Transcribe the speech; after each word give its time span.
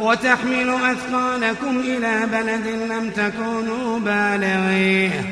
وتحمل 0.00 0.74
أثقالكم 0.90 1.80
إلى 1.80 2.26
بلد 2.32 2.66
لم 2.66 3.10
تكونوا 3.10 3.98
بالغيه. 3.98 5.24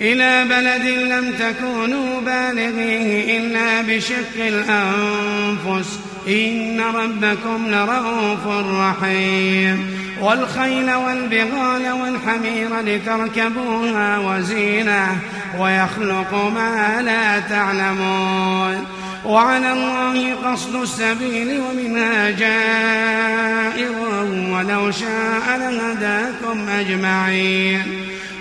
إلى 0.00 0.44
بلد 0.44 0.86
لم 0.86 1.32
تكونوا 1.32 2.20
بالغيه 2.20 3.38
إلا 3.38 3.82
بشق 3.82 4.36
الأنفس. 4.36 5.98
إن 6.28 6.80
ربكم 6.80 7.66
لرؤوف 7.66 8.46
رحيم. 8.80 10.00
والخيل 10.20 10.94
والبغال 10.94 11.92
والحمير 11.92 12.80
لتركبوها 12.80 14.18
وزينة. 14.18 15.16
ويخلق 15.58 16.34
ما 16.54 17.02
لا 17.02 17.40
تعلمون. 17.40 18.86
وعلى 19.24 19.72
الله 19.72 20.34
قصد 20.34 20.74
السبيل 20.74 21.60
ومنها 21.60 22.30
جائر 22.30 23.92
ولو 24.52 24.90
شاء 24.90 25.58
لهداكم 25.58 26.68
أجمعين. 26.68 27.82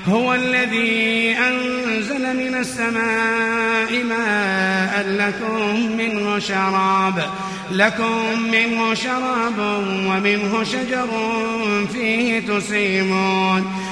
هو 0.07 0.33
الذي 0.33 1.35
أنزل 1.37 2.37
من 2.37 2.55
السماء 2.55 4.03
ماء 4.03 5.05
لكم 5.07 5.97
منه 5.97 6.39
شراب 6.39 7.29
لكم 7.71 8.41
منه 8.51 8.93
شراب 8.93 9.59
ومنه 10.07 10.63
شجر 10.63 11.07
فيه 11.93 12.39
تسيمون. 12.39 13.88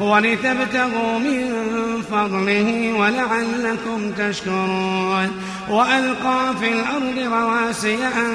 ولتبتغوا 0.00 1.18
من 1.18 1.52
فضله 2.12 2.92
ولعلكم 2.92 4.10
تشكرون. 4.18 5.30
وألقى 5.68 6.54
في 6.60 6.72
الأرض 6.72 7.32
رواسي 7.32 7.98
أن 8.06 8.32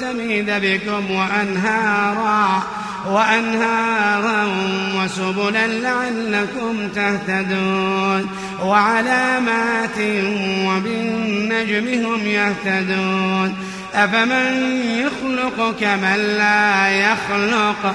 تميد 0.00 0.50
بكم 0.50 1.10
وأنهارا 1.10 2.62
وأنهارا 3.06 4.48
وسبلا 4.96 5.66
لعلكم 5.66 6.88
تهتدون. 6.94 8.30
وعلامات 8.64 9.98
وبالنجم 10.66 12.06
هم 12.06 12.26
يهتدون. 12.26 13.54
أفمن 13.94 14.72
يخلق 14.84 15.74
كمن 15.80 16.16
لا 16.38 16.88
يخلق؟ 16.88 17.94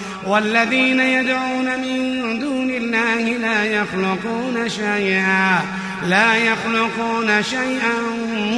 والذين 0.27 0.99
يدعون 0.99 1.79
من 1.79 2.39
دون 2.39 2.69
الله 2.69 3.37
لا 3.37 3.65
يخلقون 3.65 4.69
شيئا 4.69 5.61
لا 6.07 6.35
يخلقون 6.35 7.43
شيئا 7.43 7.93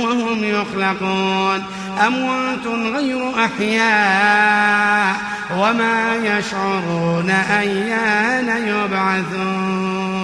وهم 0.04 0.44
يخلقون. 0.44 1.64
أموات 2.08 2.68
غير 2.96 3.32
أحياء 3.46 5.16
وما 5.58 6.16
يشعرون 6.16 7.30
أيان 7.30 8.68
يبعثون. 8.68 10.24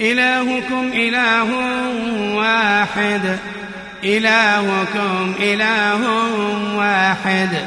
إلهكم 0.00 0.90
إله 0.94 1.48
واحد 2.34 3.38
إلهكم 4.04 5.32
إله 5.40 6.00
واحد. 6.76 7.66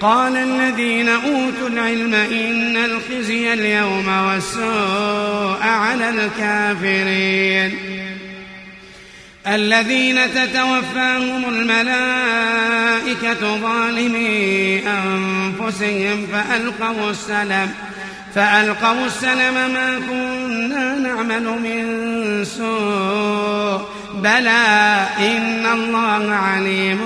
قال 0.00 0.36
الذين 0.36 1.08
أوتوا 1.08 1.68
العلم 1.68 2.14
إن 2.14 2.76
الخزي 2.76 3.52
اليوم 3.52 4.08
والسوء 4.08 5.62
على 5.62 6.08
الكافرين. 6.08 7.78
الذين 9.46 10.34
تتوفاهم 10.34 11.44
الملائكة 11.48 12.76
ظالمي 13.56 14.82
أنفسهم 14.88 16.26
فألقوا 16.32 17.10
السلم 17.10 17.70
فألقوا 18.34 19.06
السلم 19.06 19.54
ما 19.54 20.00
كنا 20.08 20.98
نعمل 20.98 21.44
من 21.44 22.44
سوء. 22.44 23.95
بلى 24.22 25.06
إن 25.18 25.66
الله 25.72 26.34
عليم 26.34 26.98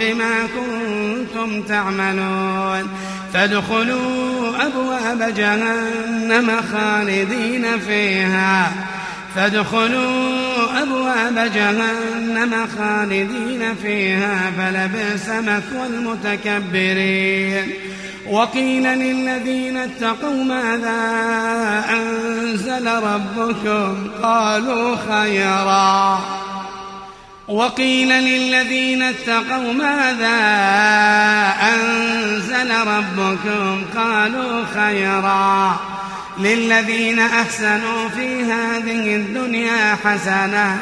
بما 0.00 0.48
كنتم 0.54 1.62
تعملون. 1.62 2.88
فادخلوا 3.34 4.66
أبواب 4.66 5.34
جهنم 5.36 6.50
خالدين 6.72 7.78
فيها. 7.78 8.72
فادخلوا 9.36 10.82
أبواب 10.82 11.50
جهنم 11.54 12.66
خالدين 12.78 13.74
فيها 13.82 14.52
فلبئس 14.58 15.28
مثوى 15.28 15.86
المتكبرين. 15.86 17.72
وقيل 18.30 18.82
للذين 18.82 19.76
اتقوا 19.76 20.44
ماذا 20.44 21.00
أنزل 21.90 22.88
ربكم؟ 22.88 24.10
قالوا 24.22 24.96
خيرا. 24.96 26.20
وقيل 27.48 28.08
للذين 28.08 29.02
اتقوا 29.02 29.72
ماذا 29.72 30.38
أنزل 31.62 32.70
ربكم؟ 32.70 33.82
قالوا 33.96 34.64
خيرا. 34.74 35.80
للذين 36.38 37.18
أحسنوا 37.18 38.08
في 38.08 38.42
هذه 38.42 39.16
الدنيا 39.16 39.96
حسنة 40.04 40.78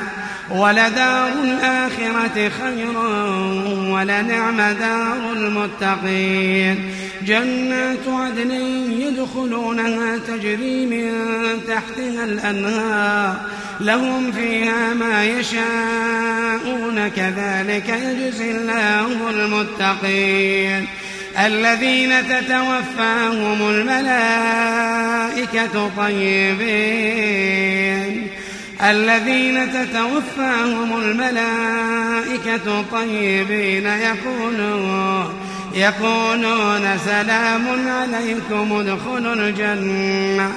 ولدار 0.50 1.28
الآخرة 1.28 2.50
خير 2.62 2.98
ولنعم 3.90 4.56
دار 4.56 5.32
المتقين. 5.32 6.90
جنات 7.22 8.08
عدن 8.08 8.50
يدخلونها 9.00 10.16
تجري 10.16 10.86
من 10.86 11.12
تحتها 11.68 12.24
الأنهار 12.24 13.36
لهم 13.80 14.32
فيها 14.32 14.94
ما 14.94 15.24
يشاءون 15.24 17.08
كذلك 17.08 17.88
يجزي 17.88 18.50
الله 18.50 19.30
المتقين. 19.30 20.86
الذين 21.38 22.28
تتوفاهم 22.28 23.70
الملائكة 23.70 24.90
طيبين. 25.96 27.60
الذين 28.82 29.72
تتوفاهم 29.72 30.96
الملائكة 31.02 32.84
طيبين 32.92 33.86
يقولون 33.86 35.34
يقولون 35.74 36.98
سلام 37.04 37.66
عليكم 37.88 38.72
ادخلوا 38.72 39.34
الجنة. 39.34 40.52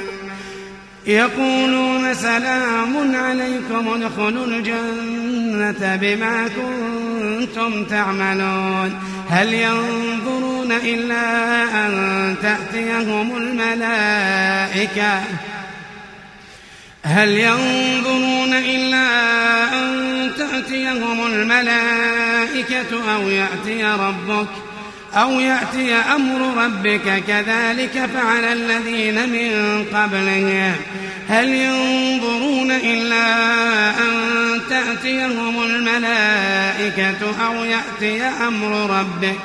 يقولون 1.08 2.14
سلام 2.14 3.16
عليكم 3.16 3.88
ادخلوا 3.88 4.46
الجنة 4.46 5.96
بما 5.96 6.48
كنتم 6.48 7.86
تعملون. 7.86 9.00
هل 9.30 9.54
ينظرون 9.54 10.72
إلا 10.72 11.64
أن 11.86 12.36
تأتيهم 12.42 13.38
الملائكة؟ 13.38 15.22
هل 17.04 17.30
ينظرون 17.30 18.54
إلا 18.54 19.08
أن 19.74 20.32
تأتيهم 20.38 21.28
الملائكة 21.28 23.16
أو 23.16 23.30
يأتي 23.30 23.84
ربك؟ 23.84 24.73
أو 25.16 25.40
يأتي 25.40 25.94
أمر 25.94 26.64
ربك 26.64 27.24
كذلك 27.28 28.10
فعل 28.14 28.44
الذين 28.44 29.30
من 29.30 29.86
قبلهم 29.94 30.76
هل 31.30 31.50
ينظرون 31.50 32.72
إلا 32.72 33.26
أن 33.90 34.14
تأتيهم 34.70 35.64
الملائكة 35.64 37.46
أو 37.48 37.64
يأتي 37.64 38.24
أمر 38.24 39.00
ربك؟ 39.00 39.36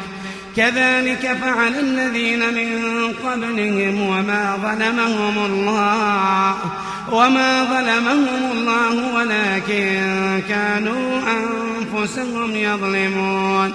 كذلك 0.57 1.39
فعل 1.43 1.75
الذين 1.75 2.39
من 2.39 2.79
قبلهم 3.25 4.01
وما 4.03 4.59
ظلمهم 4.63 5.47
الله. 5.47 6.57
وما 7.13 7.65
ظلمهم 7.65 8.53
الله 8.53 9.15
ولكن 9.15 10.43
كانوا 10.49 11.21
أنفسهم 11.21 12.57
يظلمون. 12.57 13.75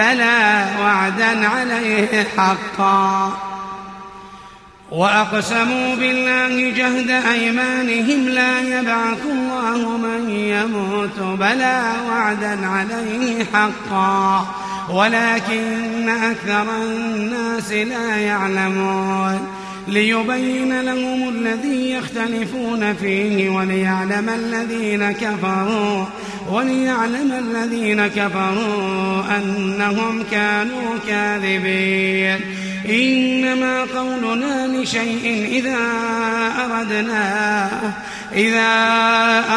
بلى 0.00 0.66
وعدا 0.82 1.48
عليه 1.48 2.26
حقا. 2.36 3.32
وأقسموا 4.90 5.96
بالله 5.96 6.70
جهد 6.70 7.10
أيمانهم 7.10 8.28
لا 8.28 8.60
يبعث 8.60 9.22
الله 9.24 9.88
من 9.96 10.30
يموت 10.30 11.38
بلى 11.38 11.82
وعدا 12.08 12.66
عليه 12.66 13.46
حقا. 13.54 14.46
ولكن 14.90 16.08
أكثر 16.08 16.76
الناس 16.82 17.72
لا 17.72 18.16
يعلمون. 18.16 19.59
ليبين 19.90 20.80
لهم 20.80 21.28
الذي 21.28 21.90
يختلفون 21.90 22.94
فيه 22.94 23.50
وليعلم 23.50 24.28
الذين 24.28 25.12
كفروا 25.12 26.04
وليعلم 26.50 27.32
الذين 27.32 28.06
كفروا 28.06 29.22
أنهم 29.36 30.24
كانوا 30.30 30.98
كاذبين. 31.08 32.40
إنما 32.88 33.84
قولنا 33.84 34.66
لشيء 34.66 35.46
إذا 35.50 35.78
أردناه 36.64 37.92
إذا 38.34 38.72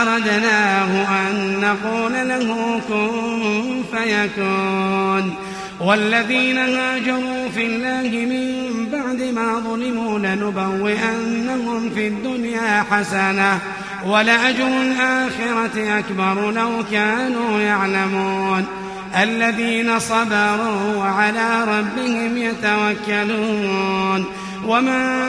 أردناه 0.02 1.08
أن 1.30 1.62
نقول 1.62 2.14
له 2.14 2.80
كن 2.90 3.84
فيكون. 3.92 5.36
والذين 5.80 6.58
هاجروا 6.58 7.50
في 7.56 7.66
الله 7.66 8.10
من 8.26 8.73
بعد 9.14 9.34
ما 9.34 9.60
ظلموا 9.60 10.20
لنبوئنهم 10.20 11.90
في 11.96 12.08
الدنيا 12.08 12.86
حسنة 12.92 13.60
ولأجر 14.06 14.68
الآخرة 14.68 16.00
أكبر 16.00 16.52
لو 16.52 16.70
كانوا 16.92 17.62
يعلمون. 17.62 18.66
الذين 19.22 20.00
صبروا 20.00 20.96
وعلى 20.98 21.64
ربهم 21.64 22.38
يتوكلون. 22.38 24.26
وما 24.68 25.26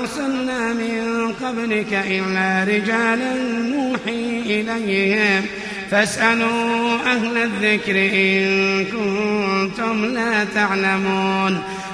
أرسلنا 0.00 0.72
من 0.72 1.32
قبلك 1.42 2.04
إلا 2.10 2.64
رجالا 2.64 3.34
نوحي 3.62 4.40
إليهم. 4.46 5.46
فاسألوا 5.90 6.96
أهل 7.06 7.36
الذكر 7.36 7.96
إن 7.96 8.84
كنتم 8.84 10.04
لا 10.04 10.44
تعلمون. 10.54 11.62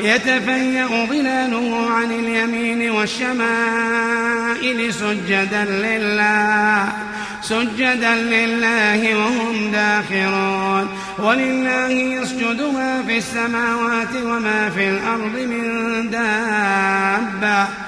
يتفيأ 0.00 1.06
ظلاله 1.06 1.90
عن 1.90 2.12
اليمين 2.12 2.90
والشمائل 2.90 4.94
سجدا 4.94 5.64
لله 5.64 6.92
سجدا 7.42 8.14
لله 8.14 9.16
وهم 9.16 9.70
داخرون. 9.72 10.88
ولله 11.18 11.90
يسجد 11.90 12.62
ما 12.62 13.02
في 13.06 13.18
السماوات 13.18 14.16
وما 14.24 14.70
في 14.70 14.88
الأرض 14.88 15.38
من 15.38 16.10
دابة. 16.10 17.87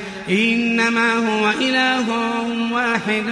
إنما 0.31 1.13
هو 1.13 1.49
إله 1.49 2.07
واحد 2.71 3.23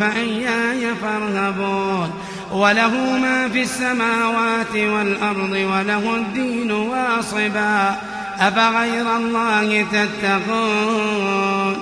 فإياي 0.00 0.94
فارهبون. 1.02 2.10
وله 2.52 3.18
ما 3.22 3.48
في 3.48 3.62
السماوات 3.62 4.74
والأرض 4.74 5.52
وله 5.52 6.16
الدين 6.16 6.72
واصبا. 6.72 7.96
أفغير 8.38 9.16
الله 9.16 9.86
تتقون؟ 9.92 11.76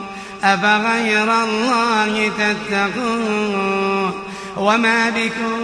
أفغير 0.44 1.42
الله 1.42 2.30
تتقون؟ 2.38 4.12
وما 4.56 5.10
بكم 5.10 5.62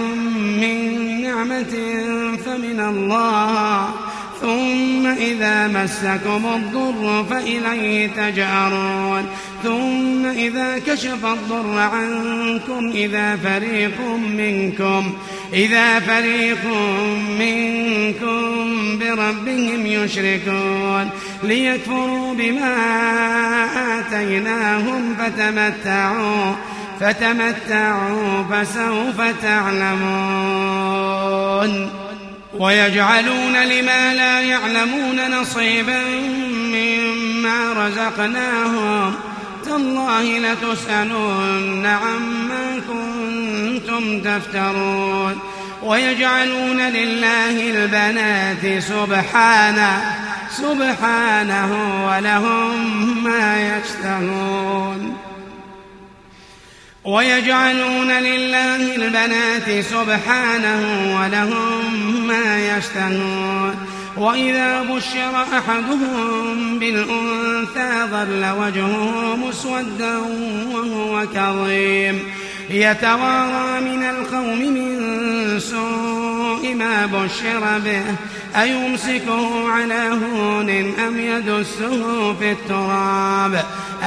من 0.61 0.79
نعمة 1.23 1.75
فمن 2.47 2.81
الله. 2.81 3.89
ثم 4.41 5.07
إذا 5.07 5.69
مسكم 5.69 6.47
الضر 6.55 7.25
فإليه 7.31 8.07
تجأرون. 8.07 9.27
ثم 9.63 10.27
إذا 10.27 10.79
كشف 10.79 11.25
الضر 11.25 11.79
عنكم 11.79 12.91
إذا 12.95 13.37
فريق 13.37 14.01
منكم 14.39 15.13
إذا 15.53 16.01
فريق 16.01 16.65
منكم 17.39 18.99
بربهم 18.99 19.87
يشركون. 19.87 21.11
ليكفروا 21.43 22.35
بما 22.35 22.75
آتيناهم 23.99 25.15
فتمتعوا 25.19 26.53
فتمتعوا 27.01 28.43
فسوف 28.51 29.21
تعلمون. 29.43 30.79
ويجعلون 32.59 33.57
لما 33.57 34.15
لا 34.15 34.41
يعلمون 34.41 35.41
نصيبا 35.41 36.03
مما 36.59 37.73
رزقناهم. 37.73 39.15
تالله 39.65 40.39
لتسألن 40.39 41.87
عما 41.87 42.81
كنتم 42.89 44.21
تفترون. 44.21 45.39
ويجعلون 45.83 46.81
لله 46.81 47.71
البنات 47.71 48.83
سبحانه 48.83 50.15
سبحانه 50.51 51.71
ولهم 52.07 53.25
ما 53.25 53.79
يشتهون. 53.79 55.18
ويجعلون 57.09 58.11
لله 58.11 58.95
البنات 58.97 59.85
سبحانه 59.85 60.83
ولهم 61.21 62.27
ما 62.27 62.77
يشتهون. 62.77 63.75
وإذا 64.17 64.83
بشر 64.83 65.47
أحدهم 65.59 66.79
بالأنثى 66.79 68.07
ظل 68.11 68.47
وجهه 68.61 69.37
مسودا 69.37 70.17
وهو 70.73 71.27
كظيم. 71.35 72.23
يتوارى 72.71 73.81
من 73.81 74.03
القوم 74.03 74.59
من 74.59 75.61
سوء 75.61 76.75
ما 76.75 77.07
بشر 77.07 77.79
به. 77.85 78.03
أيمسكه 78.63 79.71
على 79.71 80.09
هون 80.09 80.71
أم 81.07 81.21
يدسه 81.21 82.35
في 82.35 82.53
التراب؟ 82.53 83.65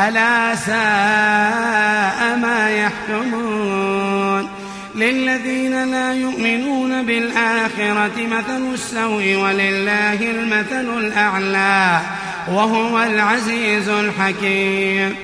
ألا 0.08 0.56
ساء 0.56 2.38
ما 2.38 2.70
يحكمون؟ 2.70 4.50
للذين 4.96 5.92
لا 5.92 6.14
يؤمنون 6.14 7.06
بالآخرة 7.06 8.12
مثل 8.18 8.74
السوء 8.74 9.36
ولله 9.36 10.32
المثل 10.32 10.98
الأعلى 10.98 12.02
وهو 12.48 13.04
العزيز 13.04 13.90
الحكيم. 13.90 15.16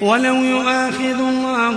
ولو 0.00 0.34
يؤاخذ 0.34 1.18
الله 1.20 1.76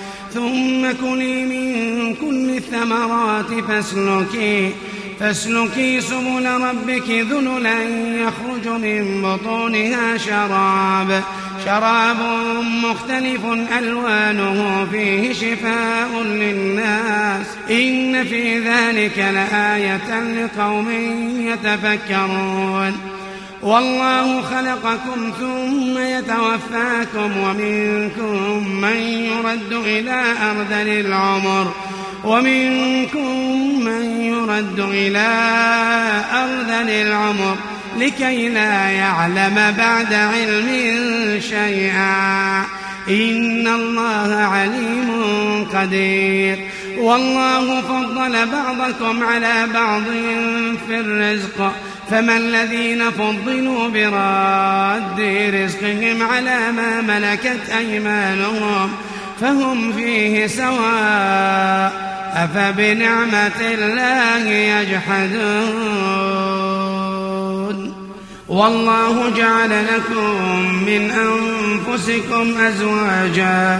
ثم 0.33 0.91
كلي 0.91 1.45
من 1.45 2.15
كل 2.15 2.49
الثمرات 2.49 3.53
فاسلكي 3.67 4.71
فاسلكي 5.19 6.01
سبل 6.01 6.45
ربك 6.45 7.09
ذللا 7.09 7.83
يخرج 8.15 8.67
من 8.67 9.21
بطونها 9.21 10.17
شراب 10.17 11.23
شراب 11.65 12.17
مختلف 12.83 13.41
ألوانه 13.77 14.87
فيه 14.91 15.33
شفاء 15.33 16.23
للناس. 16.23 17.45
إن 17.71 18.23
في 18.23 18.59
ذلك 18.59 19.17
لآية 19.17 20.21
لقوم 20.21 20.89
يتفكرون. 21.39 23.20
والله 23.63 24.41
خلقكم 24.41 25.31
ثم 25.39 25.97
يتوفاكم 25.97 27.37
ومنكم 27.37 28.67
من 28.81 28.97
يرد 28.97 29.73
إلى 29.73 30.23
أرذل 30.41 31.05
العمر 31.05 31.71
ومنكم 32.23 33.35
من 33.79 34.21
يرد 34.21 34.79
إلى 34.79 35.27
أرذل 36.33 36.89
العمر 36.89 37.55
لكي 37.97 38.49
لا 38.49 38.89
يعلم 38.89 39.75
بعد 39.77 40.13
علم 40.13 40.69
شيئا. 41.39 42.65
إن 43.09 43.67
الله 43.67 44.35
عليم 44.35 45.11
قدير. 45.73 46.67
والله 47.01 47.81
فضل 47.81 48.45
بعضكم 48.45 49.23
على 49.23 49.67
بعض 49.73 50.03
في 50.87 50.99
الرزق. 50.99 51.71
فما 52.11 52.37
الذين 52.37 53.11
فضلوا 53.11 53.89
براد 53.89 55.19
رزقهم 55.53 56.23
على 56.23 56.71
ما 56.71 57.01
ملكت 57.01 57.69
أيمانهم 57.77 58.91
فهم 59.41 59.93
فيه 59.93 60.47
سواء 60.47 62.11
أفبنعمة 62.33 63.61
الله 63.61 64.47
يجحدون. 64.49 66.01
والله 68.47 69.29
جعل 69.37 69.85
لكم 69.85 70.35
من 70.87 71.11
أنفسكم 71.11 72.57
أزواجا 72.61 73.79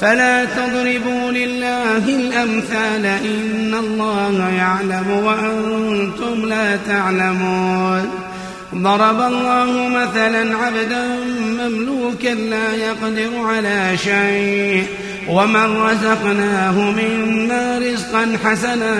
فلا 0.00 0.44
تضربوا 0.44 1.30
لله 1.30 2.08
الأمثال 2.08 3.06
إن 3.06 3.74
الله 3.74 4.48
يعلم 4.48 5.10
وأنتم 5.24 6.48
لا 6.48 6.76
تعلمون. 6.76 8.10
ضرب 8.74 9.20
الله 9.20 9.88
مثلا 9.88 10.56
عبدا 10.56 11.04
مملوكا 11.58 12.28
لا 12.28 12.74
يقدر 12.74 13.30
على 13.46 13.96
شيء. 13.96 14.86
ومن 15.28 15.82
رزقناه 15.82 16.72
منا 16.72 17.78
رزقا 17.78 18.38
حسنا 18.44 18.94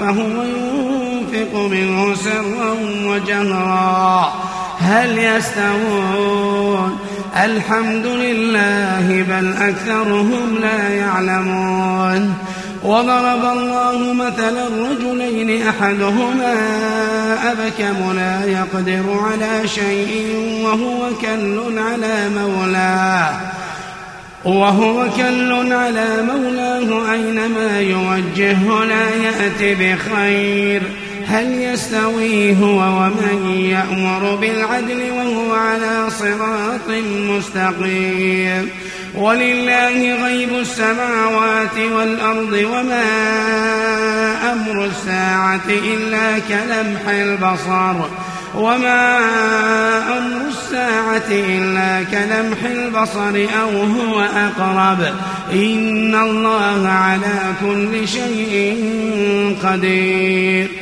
فهو 0.00 0.42
ينفق 0.42 1.54
منه 1.54 2.14
سرا 2.14 2.76
وجهرا. 3.04 4.32
هل 4.80 5.18
يستوون؟ 5.18 6.98
الحمد 7.36 8.06
لله 8.06 9.24
بل 9.28 9.52
أكثرهم 9.62 10.58
لا 10.60 10.88
يعلمون 10.88 12.34
وضرب 12.82 13.44
الله 13.44 14.12
مثلا 14.12 14.64
رجلين 14.90 15.66
أحدهما 15.68 16.54
أبكم 17.52 18.12
لا 18.16 18.44
يقدر 18.44 19.18
على 19.20 19.68
شيء 19.68 20.26
وهو 20.64 21.08
كل 21.20 21.78
على 21.78 22.28
مولاه 22.28 23.40
وهو 24.44 25.06
كل 25.16 25.72
على 25.72 26.06
مولاه 26.32 27.12
أينما 27.12 27.80
يوجهه 27.80 28.84
لا 28.84 29.14
يأت 29.24 29.78
بخير 29.80 30.82
هل 31.32 31.52
يستوي 31.54 32.60
هو 32.60 32.78
ومن 32.78 33.60
يأمر 33.60 34.34
بالعدل 34.34 35.10
وهو 35.10 35.54
على 35.54 36.10
صراط 36.10 36.88
مستقيم؟ 37.28 38.68
ولله 39.14 40.24
غيب 40.24 40.48
السماوات 40.52 41.78
والأرض 41.92 42.52
وما 42.52 43.04
أمر 44.52 44.84
الساعة 44.84 45.68
إلا 45.68 46.38
كلمح 46.38 47.08
البصر. 47.08 47.94
وما 48.54 49.18
أمر 50.18 50.48
الساعة 50.48 51.30
إلا 51.30 52.02
كلمح 52.02 52.64
البصر 52.64 53.46
أو 53.62 53.82
هو 53.82 54.20
أقرب. 54.20 55.14
إن 55.52 56.14
الله 56.14 56.88
على 56.88 57.54
كل 57.60 58.08
شيء 58.08 58.76
قدير. 59.64 60.81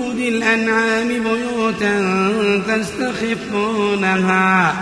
الأنعام 0.29 1.07
بيوتا 1.07 1.97
تستخفونها 2.67 4.73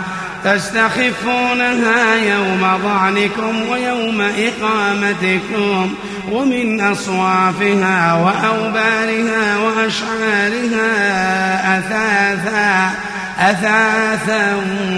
تستخفونها 0.44 2.16
يوم 2.16 2.78
ظعنكم 2.82 3.68
ويوم 3.70 4.20
إقامتكم 4.20 5.94
ومن 6.30 6.80
أصوافها 6.80 8.14
وأوبارها 8.14 9.58
وأشعارها 9.58 10.88
أثاثا 11.78 12.90
أثاثا 13.38 14.56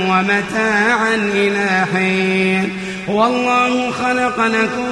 ومتاعا 0.09 1.14
إلى 1.14 1.85
حين. 1.94 2.72
والله 3.09 3.90
خلق 3.90 4.46
لكم 4.46 4.91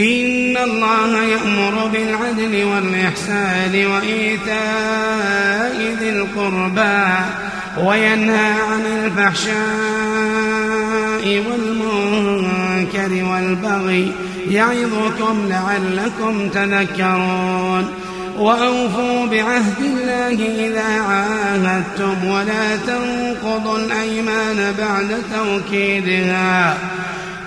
إن 0.00 0.56
الله 0.56 1.22
يأمر 1.22 1.86
بالعدل 1.92 2.64
والإحسان 2.64 3.86
وإيتاء 3.86 5.16
ذي 6.00 6.10
القربى 6.10 7.08
وينهى 7.78 8.52
عن 8.52 8.80
الفحشاء 8.86 9.54
والمنكر 11.50 13.24
والبغي 13.24 14.12
يعظكم 14.50 15.48
لعلكم 15.48 16.48
تذكرون 16.48 17.88
وأوفوا 18.38 19.26
بعهد 19.26 19.80
الله 19.80 20.66
إذا 20.66 21.02
عاهدتم 21.02 22.26
ولا 22.26 22.76
تنقضوا 22.76 23.78
الأيمان 23.78 24.74
بعد 24.78 25.22
توكيدها 25.34 26.78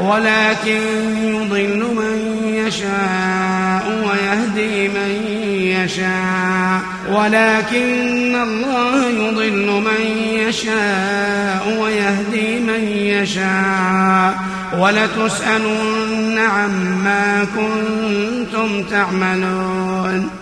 ولكن 0.00 0.80
يضل 1.22 1.94
من 1.94 2.42
يشاء 2.44 3.84
ويهدي 4.06 4.88
من 4.88 5.10
يشاء. 5.52 6.80
ولكن 7.10 8.36
الله 8.42 9.08
يضل 9.08 9.66
من 9.66 10.02
يشاء 10.32 11.78
ويهدي 11.80 12.60
من 12.60 12.88
يشاء. 12.88 14.38
ولتسألن 14.78 16.38
عما 16.38 17.46
كنتم 17.56 18.82
تعملون. 18.82 20.39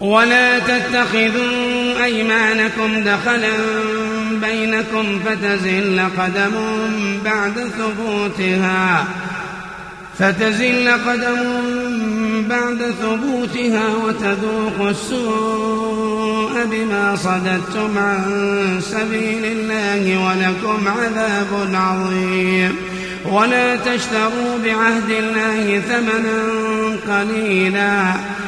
ولا 0.00 0.58
تتخذوا 0.58 2.04
أيمانكم 2.04 3.04
دخلا 3.04 3.52
بينكم 4.30 5.20
فتزل 5.26 6.00
قدم 6.18 6.52
بعد 7.24 7.52
ثبوتها. 7.78 9.04
فتزل 10.18 10.90
قدم 11.06 11.38
بعد 12.48 12.94
ثبوتها 13.02 13.88
وتذوق 14.04 14.88
السوء 14.88 16.52
بما 16.70 17.16
صددتم 17.16 17.98
عن 17.98 18.80
سبيل 18.80 19.44
الله 19.44 20.24
ولكم 20.26 20.88
عذاب 20.88 21.70
عظيم. 21.74 22.76
ولا 23.24 23.76
تشتروا 23.76 24.58
بعهد 24.64 25.10
الله 25.10 25.82
ثمنا 25.88 26.42
قليلا. 27.08 28.12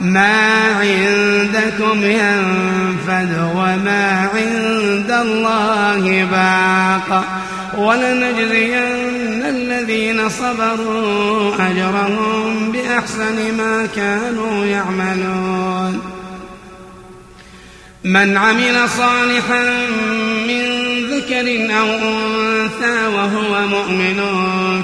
ما 0.00 0.60
عندكم 0.80 2.02
ينفد 2.04 3.50
وما 3.54 4.28
عند 4.34 5.10
الله 5.10 6.24
باق. 6.24 7.24
ولنجزين 7.78 9.42
الذين 9.42 10.28
صبروا 10.28 11.54
أجرهم 11.70 12.72
بأحسن 12.72 13.56
ما 13.56 13.88
كانوا 13.96 14.66
يعملون. 14.66 16.00
من 18.04 18.36
عمل 18.36 18.88
صالحا 18.88 19.64
من 20.48 20.64
ذكر 21.10 21.76
أو 21.78 21.86
أنثى 21.86 23.06
وهو 23.14 23.66
مؤمن 23.66 24.20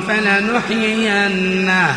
فلنحيينه. 0.09 1.97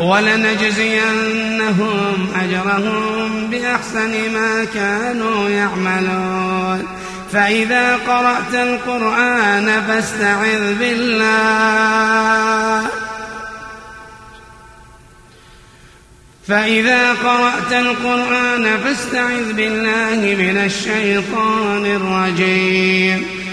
ولنجزينهم 0.00 1.76
أجرهم 2.42 3.46
بأحسن 3.50 4.32
ما 4.34 4.64
كانوا 4.74 5.48
يعملون. 5.48 6.86
فإذا 7.32 7.96
قرأت 7.96 8.54
القرآن 8.54 9.82
فاستعذ 9.88 10.74
بالله. 10.74 12.88
فإذا 16.48 17.12
قرأت 17.12 17.72
القرآن 17.72 18.78
فاستعذ 18.84 19.52
بالله 19.52 20.36
من 20.38 20.56
الشيطان 20.64 21.86
الرجيم. 21.86 23.37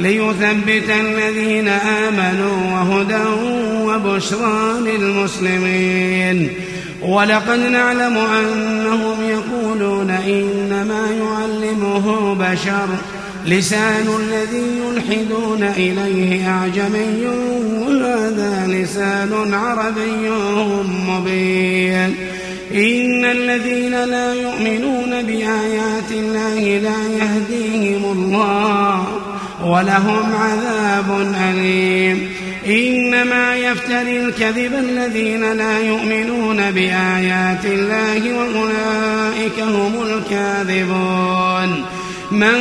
ليثبت 0.00 0.90
الذين 0.90 1.68
آمنوا 1.68 2.72
وهدى 2.72 3.28
وبشرى 3.82 4.80
للمسلمين. 4.80 6.50
ولقد 7.02 7.58
نعلم 7.58 8.16
أنهم 8.16 9.16
يقولون 9.30 10.10
إنما 10.10 11.06
يعلمه 11.10 12.34
بشر. 12.34 12.88
لسان 13.46 14.08
الذي 14.20 14.66
يلحدون 14.86 15.62
إليه 15.62 16.48
أعجمي 16.48 17.26
وهذا 18.28 18.66
لسان 18.66 19.54
عربي 19.54 20.30
مبين. 21.08 22.14
إن 22.74 23.24
الذين 23.24 24.04
لا 24.04 24.34
يؤمنون 24.34 25.22
بآيات 25.22 26.10
الله 26.10 26.78
لا 26.78 27.00
يهديهم 27.18 28.04
الله. 28.04 29.06
ولهم 29.64 30.32
عذاب 30.34 31.34
أليم. 31.50 32.30
إنما 32.66 33.56
يفتري 33.56 34.20
الكذب 34.20 34.74
الذين 34.74 35.52
لا 35.52 35.78
يؤمنون 35.78 36.70
بآيات 36.70 37.64
الله 37.64 38.34
وأولئك 38.38 39.60
هم 39.60 39.92
الكاذبون. 40.02 41.84
من 42.30 42.58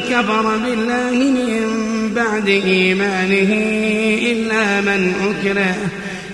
كفر 0.00 0.56
بالله 0.56 1.10
من 1.10 2.12
بعد 2.16 2.48
إيمانه 2.48 3.52
إلا 4.32 4.80
من 4.80 5.12
أكره 5.30 5.74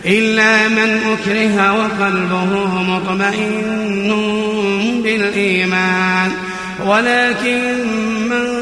إلا 0.07 0.69
من 0.69 1.01
أكره 1.13 1.73
وقلبه 1.73 2.83
مطمئن 2.83 4.13
بالإيمان. 5.05 6.33
ولكن 6.87 7.61
من 8.31 8.62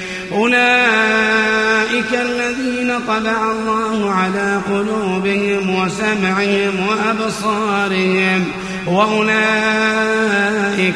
أولئك 0.33 2.13
الذين 2.13 2.93
طبع 3.07 3.51
الله 3.51 4.11
على 4.11 4.59
قلوبهم 4.69 5.75
وسمعهم 5.75 6.87
وأبصارهم 6.87 8.45
وأولئك 8.87 10.21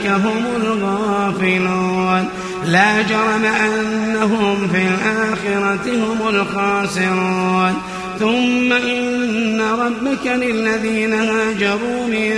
هم 0.08 0.44
الغافلون 0.62 2.26
لا 2.66 3.02
جرم 3.02 3.46
أنهم 3.46 4.68
في 4.68 4.88
الآخرة 4.88 5.86
هم 5.86 6.28
الخاسرون 6.28 7.74
ثم 8.20 8.74
إن 8.74 9.62
ربك 9.62 10.28
للذين 10.28 11.14
هاجروا 11.14 12.08
من 12.08 12.34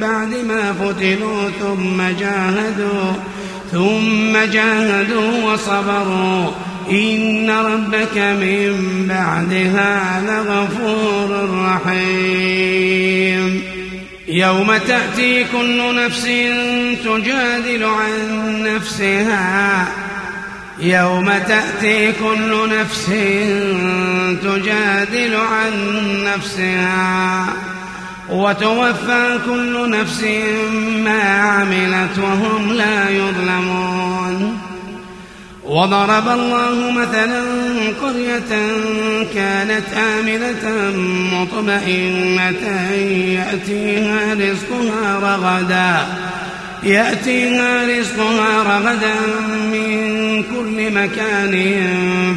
بعد 0.00 0.34
ما 0.48 0.72
فتنوا 0.72 1.50
ثم 1.60 2.02
جاهدوا 2.20 3.12
ثم 3.72 4.52
جاهدوا 4.52 5.52
وصبروا. 5.52 6.50
إن 6.90 7.50
ربك 7.50 8.18
من 8.18 8.74
بعدها 9.08 10.22
لغفور 10.26 11.48
رحيم. 11.64 13.62
يوم 14.28 14.76
تأتي 14.76 15.44
كل 15.44 16.04
نفس 16.04 16.24
تجادل 17.04 17.84
عن 17.84 18.62
نفسها. 18.62 19.88
يوم 20.80 21.32
تأتي 21.48 22.12
كل 22.12 22.68
نفس 22.80 23.06
تجادل 24.42 25.36
عن 25.36 25.72
نفسها. 26.24 27.46
وتوفى 28.30 29.38
كل 29.46 29.90
نفس 29.90 30.24
ما 31.04 31.22
عملت 31.22 32.18
وهم 32.18 32.72
لا 32.72 33.10
يظلمون. 33.10 34.58
وضرب 35.64 36.28
الله 36.28 36.90
مثلا 36.90 37.42
قرية 38.02 38.52
كانت 39.34 39.84
آمنة 39.94 40.92
مطمئنة 41.32 42.92
يأتيها 43.38 44.34
رزقها 44.34 45.18
رغدا 45.22 46.06
يأتيها 46.82 47.98
رزقها 47.98 48.62
رغدا 48.62 49.14
من 49.72 50.42
كل 50.42 50.92
مكان 50.92 51.54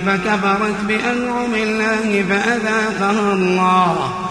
فكفرت 0.06 0.80
بأنعم 0.88 1.54
الله 1.56 2.24
فأذاقها 2.30 3.34
الله. 3.34 4.31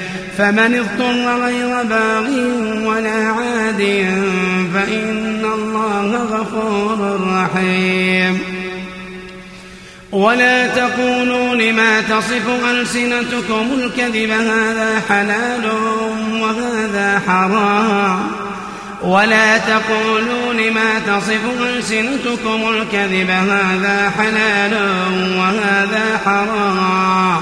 فمن 0.41 0.75
اضطر 0.75 1.43
غير 1.45 1.83
باغ 1.83 2.25
ولا 2.87 3.27
عاد 3.27 3.81
فإن 4.73 5.45
الله 5.53 6.15
غفور 6.31 7.19
رحيم. 7.33 8.39
ولا 10.11 10.67
تقولوا 10.67 11.55
لما 11.55 12.01
تصف 12.01 12.65
ألسنتكم 12.71 13.67
الكذب 13.73 14.29
هذا 14.29 15.01
حلال 15.09 15.71
وهذا 16.41 17.21
حرام. 17.27 18.31
ولا 19.01 19.57
تقولوا 19.57 20.53
لما 20.53 20.99
تصف 21.07 21.41
ألسنتكم 21.61 22.69
الكذب 22.69 23.29
هذا 23.29 24.11
حلال 24.17 24.73
وهذا 25.37 26.19
حرام. 26.25 27.41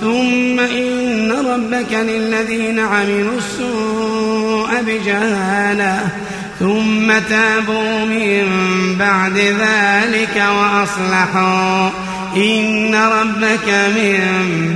ثم 0.00 0.60
إن 0.60 1.32
ربك 1.32 1.92
للذين 1.92 2.78
عملوا 2.78 3.38
السوء 3.38 4.68
بجهالة 4.86 6.00
ثم 6.58 7.18
تابوا 7.30 8.04
من 8.04 8.46
بعد 8.98 9.36
ذلك 9.38 10.42
وأصلحوا. 10.58 11.90
إن 12.36 12.94
ربك 12.94 13.68
من 13.68 14.20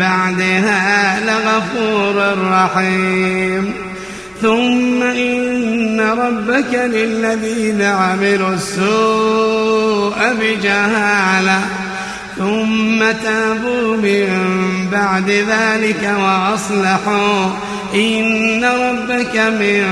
بعدها 0.00 1.20
لغفور 1.20 2.38
رحيم. 2.50 3.74
ثم 4.42 5.02
إن 5.02 6.00
ربك 6.00 6.74
للذين 6.74 7.82
عملوا 7.82 8.54
السوء 8.54 10.16
بجهالة 10.40 11.61
ثم 12.42 13.12
تابوا 13.24 13.96
من 13.96 14.28
بعد 14.92 15.31
ذلك 15.31 16.14
وأصلحوا. 16.18 17.50
إن 17.94 18.64
ربك 18.64 19.37
من 19.37 19.85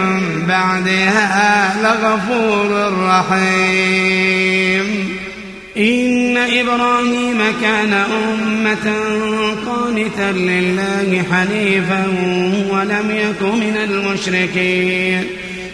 بعدها 0.48 1.74
لغفور 1.82 2.92
رحيم. 3.08 4.86
إن 5.76 6.36
إبراهيم 6.36 7.38
كان 7.62 7.92
أمة 7.92 8.92
قانتا 9.66 10.32
لله 10.32 11.22
حنيفا 11.32 12.04
ولم 12.70 13.10
يك 13.10 13.42
من 13.42 13.76
المشركين. 13.84 15.39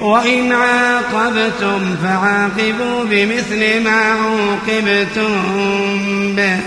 وإن 0.00 0.52
عاقبتم 0.52 1.96
فعاقبوا 2.02 3.04
بمثل 3.04 3.84
ما 3.84 4.00
عوقبتم 4.00 5.30
به. 6.36 6.58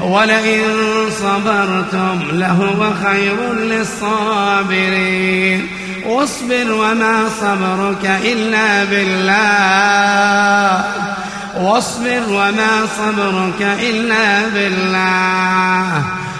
ولئن 0.00 0.62
صبرتم 1.10 2.20
لهو 2.32 2.90
خير 3.04 3.54
للصابرين. 3.54 5.68
واصبر 6.06 6.72
وما 6.72 7.28
صبرك 7.40 8.20
إلا 8.24 8.84
بالله. 8.84 10.84
واصبر 11.60 12.22
وما 12.28 12.86
صبرك 12.98 13.62
إلا 13.80 14.48
بالله. 14.54 16.04